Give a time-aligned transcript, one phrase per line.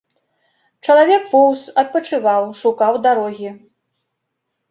[0.87, 3.49] Чалавек поўз, адпачываў, шукаў дарогі.